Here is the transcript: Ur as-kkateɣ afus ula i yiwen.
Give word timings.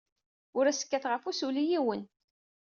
Ur 0.57 0.65
as-kkateɣ 0.67 1.11
afus 1.13 1.39
ula 1.47 1.61
i 1.61 1.65
yiwen. 1.69 2.01